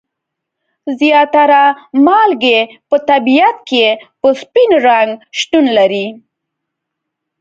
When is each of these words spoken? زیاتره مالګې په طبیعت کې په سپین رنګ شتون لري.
زیاتره 0.99 1.61
مالګې 2.05 2.59
په 2.89 2.97
طبیعت 3.09 3.57
کې 3.69 3.85
په 4.21 4.27
سپین 4.41 4.69
رنګ 4.87 5.11
شتون 5.39 5.65
لري. 5.77 6.05